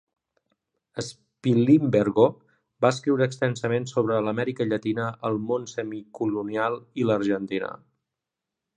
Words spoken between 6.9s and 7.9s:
i l'Argentina.